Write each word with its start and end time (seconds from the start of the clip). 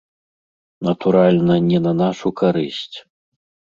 Натуральна, 0.87 1.61
не 1.69 1.79
на 1.87 1.95
нашу 2.03 2.27
карысць. 2.45 2.97